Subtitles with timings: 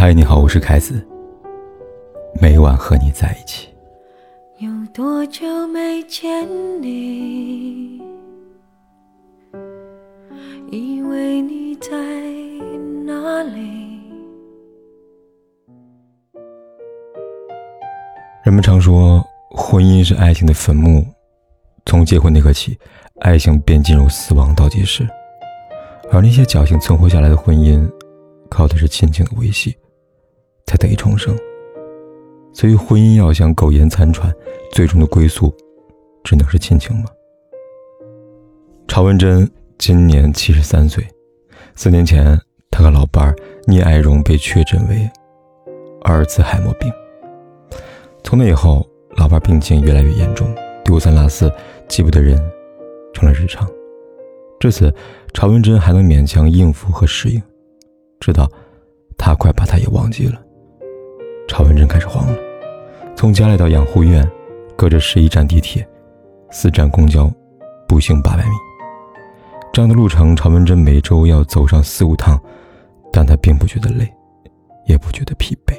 [0.00, 1.04] 嗨，你好，我是凯子。
[2.40, 3.68] 每晚和你在一起。
[4.58, 6.46] 有多久没见
[6.80, 8.00] 你？
[10.70, 11.90] 以为你在
[13.04, 14.00] 哪里？
[18.44, 19.20] 人们常说，
[19.50, 21.04] 婚姻是爱情的坟墓，
[21.86, 22.78] 从结婚那刻起，
[23.22, 25.04] 爱情便进入死亡倒计时。
[26.12, 27.84] 而那些侥幸存活下来的婚姻，
[28.48, 29.76] 靠的是亲情的维系，
[30.68, 31.34] 才得以重生。
[32.52, 34.30] 所以，婚姻要想苟延残喘，
[34.72, 35.50] 最终的归宿，
[36.22, 37.06] 只能是亲情吗？
[38.86, 41.02] 曹文珍今年七十三岁，
[41.74, 42.38] 四年前，
[42.70, 43.34] 他和老伴儿
[43.66, 45.08] 聂爱荣被确诊为
[46.02, 46.92] 阿尔茨海默病。
[48.22, 50.46] 从那以后，老伴病情越来越严重，
[50.84, 51.50] 丢三落四、
[51.88, 52.36] 记不得人，
[53.14, 53.66] 成了日常。
[54.60, 54.92] 至此，
[55.32, 57.40] 曹文珍还能勉强应付和适应，
[58.18, 58.50] 直到
[59.16, 60.42] 他快把他也忘记了。
[61.88, 62.38] 开始慌了，
[63.16, 64.28] 从家里到养护院，
[64.76, 65.86] 隔着十一站地铁，
[66.50, 67.28] 四站公交，
[67.88, 68.52] 步行八百米，
[69.72, 72.38] 这样的路程，曹文珍每周要走上四五趟，
[73.12, 74.06] 但他并不觉得累，
[74.86, 75.74] 也不觉得疲惫。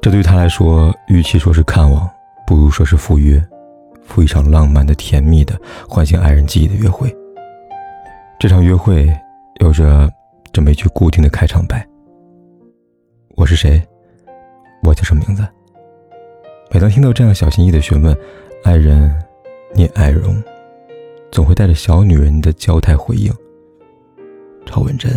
[0.00, 2.08] 这对于他来说，与其说是看望，
[2.46, 3.42] 不如说是赴约，
[4.02, 7.14] 赴一场浪漫的、甜蜜的、唤醒爱人记忆的约会。
[8.38, 9.14] 这场约会
[9.60, 10.10] 有着
[10.52, 11.86] 这么一句固定的开场白
[13.36, 13.82] ：“我是谁？
[14.82, 15.46] 我叫什么名字？”
[16.72, 18.16] 每当听到这样小心翼翼的询问，
[18.62, 19.12] 爱人
[19.74, 20.42] 聂爱荣
[21.32, 23.32] 总会带着小女人的娇态回应
[24.64, 25.10] ：“赵文珍。”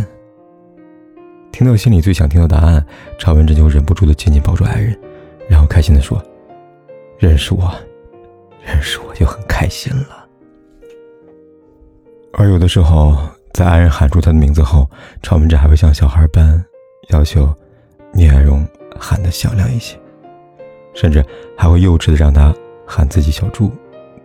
[1.51, 2.83] 听到心里最想听到答案，
[3.19, 4.99] 赵文珍就忍不住的紧紧抱住爱人，
[5.47, 6.19] 然后开心的说
[7.19, 7.71] ：“认识我，
[8.65, 10.27] 认识我就很开心了。”
[12.33, 13.15] 而有的时候，
[13.53, 14.89] 在爱人喊出他的名字后，
[15.21, 16.65] 赵文珍还会像小孩般
[17.09, 17.53] 要求
[18.13, 18.65] 聂爱荣
[18.97, 19.99] 喊得响亮一些，
[20.93, 21.25] 甚至
[21.57, 22.53] 还会幼稚的让他
[22.85, 23.71] 喊自己小猪，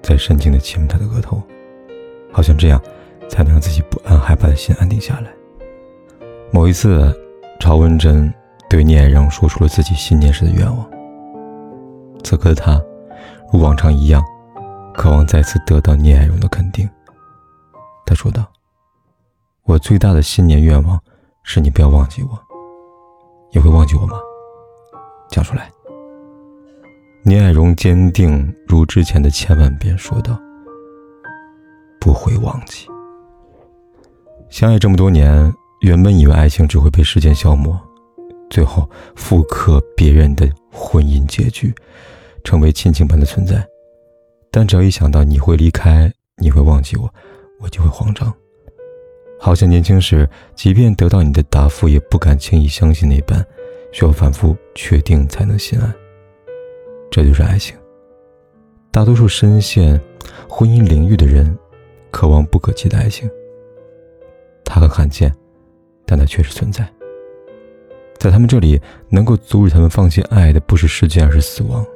[0.03, 1.43] 再深情的亲吻他的额头，
[2.31, 2.81] 好像这样
[3.28, 5.31] 才能让自己不安害怕的心安定下来。
[6.53, 7.12] 某一次，
[7.59, 8.32] 朝文珍
[8.69, 10.88] 对聂爱荣说出了自己新年时的愿望。
[12.22, 12.81] 此刻的他，
[13.50, 14.22] 如往常一样，
[14.94, 16.88] 渴望再次得到聂爱荣的肯定。
[18.04, 18.44] 他说道
[19.65, 21.00] ：“我最大的新年愿望
[21.43, 22.47] 是你不要忘记我。
[23.50, 24.19] 你会忘记我吗？
[25.31, 25.70] 讲出来。”
[27.25, 30.38] 聂爱荣坚定如之前的千万遍说道
[32.00, 32.86] ：“不会忘记。”
[34.48, 37.78] 相爱这么多年，原本以为爱情只会被时间消磨，
[38.48, 41.75] 最后复刻别人的婚姻结局，
[42.44, 43.62] 成为亲情般的存在。
[44.50, 47.12] 但只要一想到你会离开，你会忘记我。
[47.60, 48.32] 我就会慌张，
[49.38, 53.44] 好像年轻时，即便得到你的答复，也不敢轻易相信那般，
[53.93, 55.94] 需要反复确定才能心安。
[57.10, 57.77] 这就是爱情。
[58.91, 60.00] 大多数深陷
[60.48, 61.56] 婚姻领域的人，
[62.10, 63.31] 渴望不可及的爱情。
[64.65, 65.32] 它很罕见，
[66.04, 66.87] 但它确实存在。
[68.19, 71.87] 在他们这里，能够阻止他们放弃爱的，不是时间，而是死亡。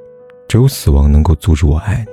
[0.48, 2.12] 只有死亡能够阻止我爱你。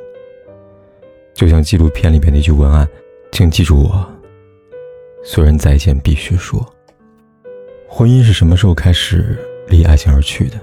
[1.35, 2.87] 就像纪录片里边那句文案。
[3.31, 4.09] 请记住我。
[5.23, 6.65] 虽然再见必须说，
[7.87, 9.37] 婚姻是什么时候开始
[9.67, 10.57] 离爱情而去的？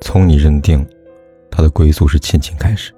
[0.00, 0.86] 从你认定
[1.50, 2.92] 他的归宿是亲情开始。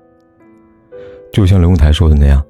[1.33, 2.45] 就像刘永台说的那样，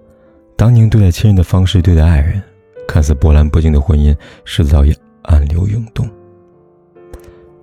[0.57, 2.43] 当你用对待亲人的方式对待爱人，
[2.89, 6.09] 看似波澜不惊的婚姻，迟早也暗流涌动。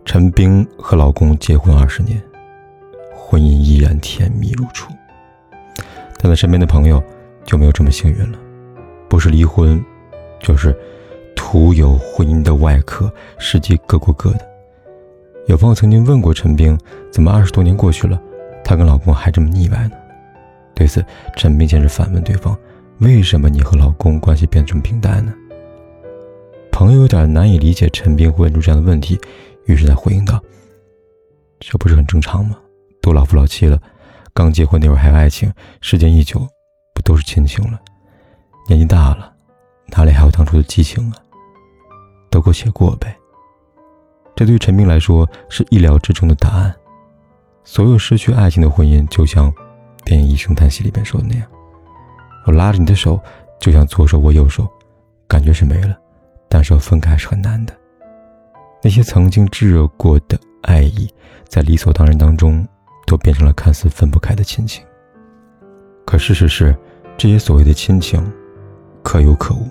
[0.06, 2.22] 陈冰和老公结婚二十年，
[3.14, 4.92] 婚姻依然甜蜜如初，
[6.20, 7.04] 但他身边的朋友。
[7.46, 8.38] 就没有这么幸运了，
[9.08, 9.82] 不是离婚，
[10.40, 10.76] 就是
[11.36, 14.48] 徒有婚姻的外壳，实际各过各的。
[15.48, 16.78] 有朋友曾经问过陈冰，
[17.12, 18.22] 怎么二十多年过去了，
[18.64, 19.92] 她跟老公还这么腻歪呢？
[20.76, 21.04] 对此，
[21.36, 22.58] 陈冰先是反问对方
[23.00, 25.34] ：“为什么你和老公关系变得这么平淡呢？”
[26.72, 29.20] 朋友有点难以理解陈冰会问出这样的问题，
[29.66, 30.40] 于是他回应道
[31.60, 32.58] ：“这不是很正常吗？
[33.02, 33.80] 都老夫老妻了，
[34.34, 35.52] 刚结婚那会儿还有爱情，
[35.82, 36.48] 时间一久。”
[36.94, 37.80] 不都是亲情了？
[38.68, 39.32] 年纪大了，
[39.96, 41.16] 哪里还有当初的激情啊？
[42.30, 43.18] 得过且过呗。
[44.36, 46.74] 这对于陈明来说是意料之中的答案。
[47.64, 49.52] 所有失去爱情的婚姻，就像
[50.06, 51.48] 电影《一声叹息》里边说的那样
[52.46, 53.20] ：“我拉着你的手，
[53.60, 54.68] 就像左手握右手，
[55.28, 55.98] 感觉是没了，
[56.48, 57.76] 但是要分开是很难的。”
[58.84, 61.10] 那些曾经炙热过的爱意，
[61.48, 62.66] 在理所当然当中，
[63.06, 64.86] 都变成了看似分不开的亲情。
[66.06, 66.76] 可事实是。
[67.20, 68.24] 这些所谓的亲情，
[69.08, 69.66] 可有可无。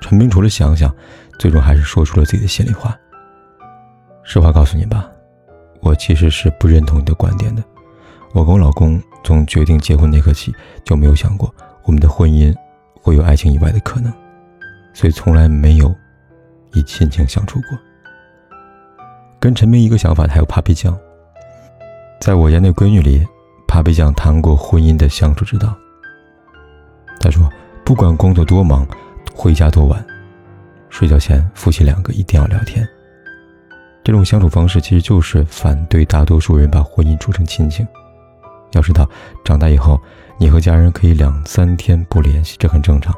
[0.00, 0.92] 陈斌除了想想，
[1.38, 2.98] 最终还是说出了自己的心里话：
[4.24, 5.08] 实话告诉你吧，
[5.80, 7.62] 我其实是不认同你的观点的。
[8.32, 10.52] 我跟我老公从决定结婚那刻起
[10.84, 12.52] 就没有想过我们的婚姻
[13.00, 14.12] 会有爱情以外的可能，
[14.92, 15.94] 所以从来没有
[16.72, 17.78] 以亲情相处过。
[19.38, 20.98] 跟陈明一个想法，还有 Papi 酱。
[22.20, 23.24] 在我家那闺女里
[23.68, 25.76] ，Papi 酱谈过婚姻的相处之道。
[27.20, 27.48] 他说，
[27.86, 28.84] 不管工作多忙，
[29.32, 30.04] 回家多晚，
[30.90, 32.84] 睡觉前夫妻两个一定要聊天。
[34.02, 37.86] 这种相处方式其实就是反对大多数人把婚姻处成亲情。
[38.72, 39.08] 要知道，
[39.44, 40.00] 长大以后，
[40.36, 43.14] 你和家人可以两三天不联系，这很正常，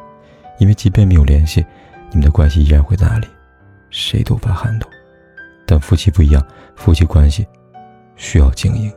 [0.59, 1.65] 因为即便没有联系，
[2.11, 3.25] 你们的关系依然会在那里，
[3.89, 4.87] 谁都发寒冬。
[5.65, 6.45] 但夫妻不一样，
[6.75, 7.43] 夫妻关系
[8.15, 8.93] 需要经营。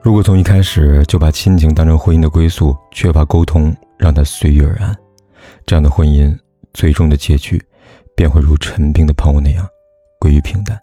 [0.00, 4.98] 如果从一开始就把亲情当成婚姻的归宿，缺乏沟通，让他随遇而安，
[5.64, 6.36] 这样的婚姻
[6.74, 7.62] 最终的结局
[8.16, 9.64] 便会如陈冰的朋友那样。
[10.18, 10.80] 归于平淡，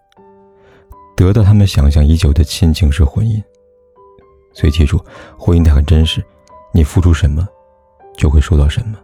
[1.16, 3.42] 得到他们想象已久的亲情式婚姻。
[4.52, 5.02] 所以记住，
[5.38, 6.22] 婚姻它很真实，
[6.74, 7.48] 你付出什么，
[8.16, 8.98] 就会收到什么。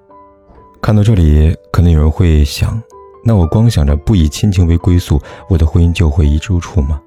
[0.83, 2.79] 看到这里，可能有人会想：
[3.25, 5.19] 那我光想着不以亲情为归宿，
[5.49, 7.01] 我的婚姻就会一直如初吗？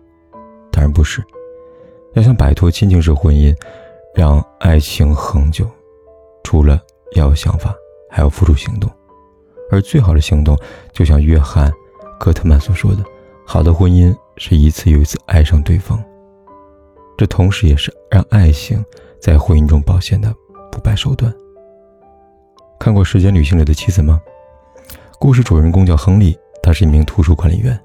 [0.71, 1.23] 当然不是。
[2.13, 3.55] 要想摆脱亲情式婚姻，
[4.15, 5.69] 让爱情恒久，
[6.43, 6.81] 除了
[7.15, 7.75] 要有想法，
[8.09, 8.89] 还要付出行动。
[9.71, 10.57] 而最好的行动，
[10.91, 11.69] 就像约翰·
[12.19, 13.03] 戈特曼所说的。
[13.45, 16.03] 好的婚姻是一次又一次爱上对方，
[17.17, 18.83] 这同时也是让爱情
[19.19, 20.33] 在婚姻中保鲜的
[20.71, 21.33] 不败手段。
[22.79, 24.21] 看过《时间旅行者的妻子》吗？
[25.19, 27.79] 故事主人公叫亨利，他是一名图书管理员。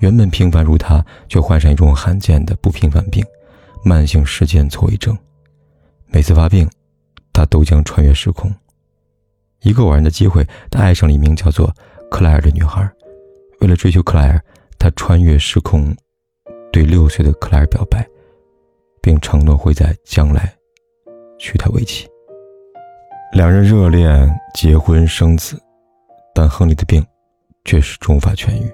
[0.00, 3.24] 原本平凡如他，却患上一种罕见的不平凡病——
[3.84, 5.16] 慢性时间错位症。
[6.08, 6.68] 每次发病，
[7.36, 8.50] 他都将穿越时空。
[9.60, 11.70] 一个偶然的机会，他爱上了一名叫做
[12.10, 12.90] 克莱尔的女孩。
[13.60, 14.40] 为了追求克莱尔。
[14.78, 15.96] 他穿越时空，
[16.70, 18.06] 对六岁的克莱尔表白，
[19.00, 20.54] 并承诺会在将来
[21.38, 22.06] 娶她为妻。
[23.32, 25.58] 两人热恋、结婚、生子，
[26.34, 27.04] 但亨利的病
[27.64, 28.70] 却始终无法痊愈。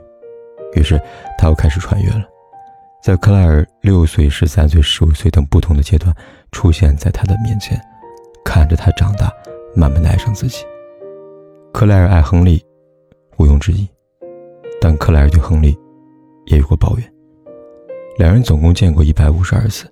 [0.74, 1.00] 于是，
[1.38, 2.24] 他又开始穿越了，
[3.00, 6.14] 在克莱尔六岁、十三岁、十五岁等不同的阶段，
[6.50, 7.80] 出现在他的面前，
[8.44, 9.32] 看着他长大，
[9.74, 10.64] 慢慢的爱上自己。
[11.72, 12.62] 克莱尔爱亨利，
[13.38, 13.88] 毋庸置疑，
[14.80, 15.76] 但克莱尔对亨利。
[16.46, 17.12] 也有过抱怨。
[18.18, 19.86] 两人总共见过一百五十二次，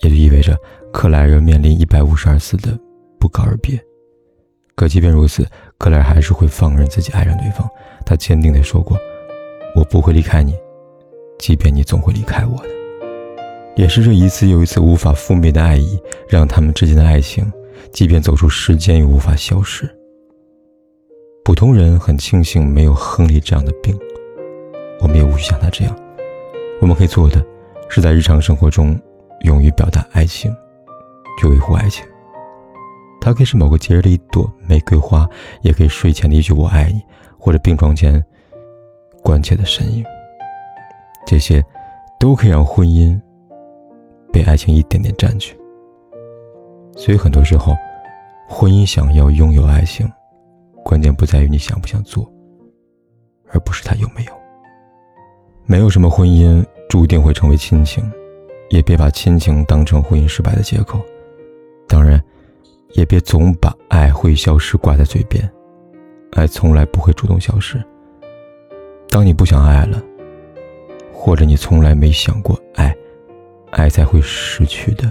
[0.00, 0.54] 也就意味着
[0.92, 2.78] 克莱尔面临一百五十二次的
[3.18, 3.82] 不告而别。
[4.74, 5.42] 可即便如此，
[5.78, 7.66] 克莱尔还是会放任自己爱上对方。
[8.04, 8.94] 他坚定地说过
[9.74, 10.54] ：“我不会离开你，
[11.38, 12.68] 即便你总会离开我的。”
[13.74, 15.98] 也是这一次又一次无法覆灭的爱意，
[16.28, 17.50] 让他们之间的爱情，
[17.92, 19.88] 即便走出时间，也无法消失。
[21.44, 23.98] 普通人很庆幸没有亨利这样的病。
[25.00, 25.96] 我们也无需像他这样，
[26.80, 27.44] 我们可以做的，
[27.88, 29.00] 是在日常生活中
[29.44, 30.54] 勇于表达爱情，
[31.40, 32.04] 去维护爱情。
[33.18, 35.28] 它可以是某个节日的一朵玫瑰花，
[35.62, 37.00] 也可以睡前的一句“我爱你”，
[37.38, 38.22] 或者病床前
[39.22, 40.04] 关切的身影。
[41.26, 41.64] 这些，
[42.18, 43.18] 都可以让婚姻
[44.32, 45.58] 被爱情一点点占据。
[46.96, 47.74] 所以很多时候，
[48.48, 50.10] 婚姻想要拥有爱情，
[50.84, 52.30] 关键不在于你想不想做，
[53.50, 54.32] 而不是他有没有。
[55.64, 58.04] 没有什么婚姻注定会成为亲情，
[58.70, 61.00] 也别把亲情当成婚姻失败的借口。
[61.88, 62.20] 当然，
[62.94, 65.48] 也别总把爱会消失挂在嘴边，
[66.32, 67.82] 爱从来不会主动消失。
[69.08, 70.02] 当你不想爱了，
[71.12, 72.94] 或者你从来没想过爱，
[73.70, 75.10] 爱才会失去的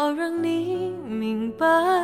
[0.00, 1.99] 好让你明白。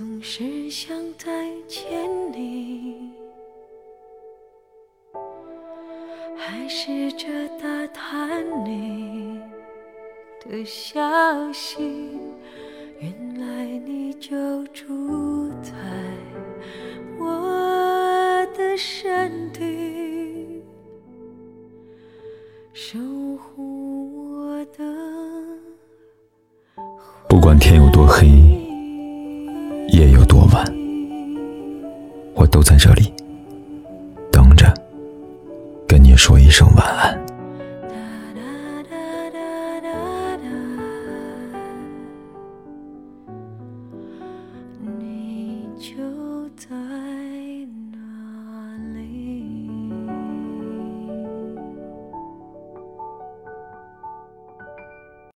[0.00, 1.28] 总是想再
[1.68, 3.12] 见你，
[6.34, 7.26] 还试着
[7.60, 9.38] 打探你
[10.42, 12.18] 的消息。
[12.98, 15.70] 原来你就住在
[17.18, 20.62] 我的身体，
[22.72, 22.98] 守
[23.36, 24.82] 护我的。
[27.28, 28.59] 不管天有多黑。
[36.20, 37.29] 说一声晚安。